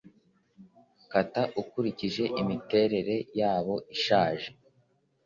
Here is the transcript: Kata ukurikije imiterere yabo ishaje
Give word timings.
Kata 1.11 1.43
ukurikije 1.61 2.23
imiterere 2.41 3.15
yabo 3.39 3.75
ishaje 3.95 4.47